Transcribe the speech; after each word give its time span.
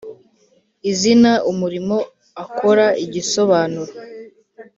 Izina 0.91 1.31
umurimo 1.51 1.97
akora 2.43 2.85
igisobanuro 3.05 3.93